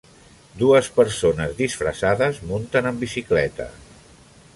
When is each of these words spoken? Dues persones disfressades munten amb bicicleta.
Dues 0.61 0.87
persones 0.95 1.53
disfressades 1.59 2.39
munten 2.53 2.89
amb 2.93 3.05
bicicleta. 3.07 3.69